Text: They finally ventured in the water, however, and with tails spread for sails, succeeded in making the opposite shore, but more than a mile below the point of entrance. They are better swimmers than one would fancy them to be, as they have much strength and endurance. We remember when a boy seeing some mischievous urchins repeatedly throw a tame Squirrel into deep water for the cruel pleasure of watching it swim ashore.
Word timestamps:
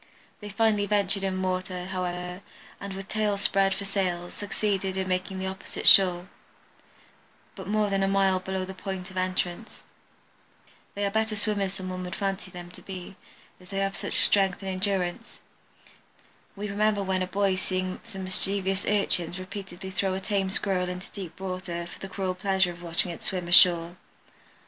They 0.39 0.49
finally 0.49 0.87
ventured 0.87 1.21
in 1.23 1.35
the 1.43 1.47
water, 1.47 1.85
however, 1.85 2.41
and 2.79 2.95
with 2.95 3.07
tails 3.07 3.41
spread 3.41 3.71
for 3.75 3.85
sails, 3.85 4.33
succeeded 4.33 4.97
in 4.97 5.07
making 5.07 5.37
the 5.37 5.45
opposite 5.45 5.87
shore, 5.87 6.27
but 7.55 7.67
more 7.67 7.91
than 7.91 8.01
a 8.01 8.07
mile 8.07 8.39
below 8.39 8.65
the 8.65 8.73
point 8.73 9.11
of 9.11 9.17
entrance. 9.17 9.83
They 10.95 11.05
are 11.05 11.11
better 11.11 11.35
swimmers 11.35 11.75
than 11.75 11.87
one 11.89 12.03
would 12.03 12.15
fancy 12.15 12.49
them 12.49 12.71
to 12.71 12.81
be, 12.81 13.15
as 13.59 13.69
they 13.69 13.77
have 13.77 14.01
much 14.01 14.15
strength 14.15 14.63
and 14.63 14.71
endurance. 14.71 15.41
We 16.55 16.67
remember 16.67 17.03
when 17.03 17.21
a 17.21 17.27
boy 17.27 17.53
seeing 17.55 17.99
some 18.03 18.23
mischievous 18.23 18.87
urchins 18.87 19.37
repeatedly 19.37 19.91
throw 19.91 20.15
a 20.15 20.19
tame 20.19 20.49
Squirrel 20.49 20.89
into 20.89 21.11
deep 21.11 21.39
water 21.39 21.85
for 21.85 21.99
the 21.99 22.09
cruel 22.09 22.33
pleasure 22.33 22.71
of 22.71 22.81
watching 22.81 23.11
it 23.11 23.21
swim 23.21 23.47
ashore. 23.47 23.97